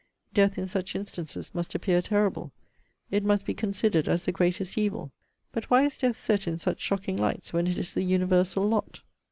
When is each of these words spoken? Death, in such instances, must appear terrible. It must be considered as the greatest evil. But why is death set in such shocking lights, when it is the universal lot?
Death, 0.33 0.57
in 0.57 0.65
such 0.65 0.95
instances, 0.95 1.53
must 1.53 1.75
appear 1.75 2.01
terrible. 2.01 2.51
It 3.11 3.23
must 3.23 3.45
be 3.45 3.53
considered 3.53 4.09
as 4.09 4.25
the 4.25 4.31
greatest 4.31 4.75
evil. 4.75 5.11
But 5.51 5.65
why 5.69 5.83
is 5.85 5.95
death 5.95 6.17
set 6.17 6.47
in 6.47 6.57
such 6.57 6.81
shocking 6.81 7.17
lights, 7.17 7.53
when 7.53 7.67
it 7.67 7.77
is 7.77 7.93
the 7.93 8.01
universal 8.01 8.67
lot? 8.67 9.01